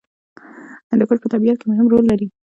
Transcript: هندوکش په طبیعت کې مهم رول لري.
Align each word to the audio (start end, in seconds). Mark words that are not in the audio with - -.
هندوکش 0.91 1.17
په 1.21 1.27
طبیعت 1.33 1.57
کې 1.59 1.65
مهم 1.71 1.87
رول 1.93 2.03
لري. 2.11 2.27